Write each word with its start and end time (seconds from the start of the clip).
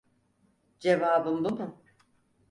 Cevabın 0.79 1.43
bu 1.45 1.49
mu? 1.49 1.81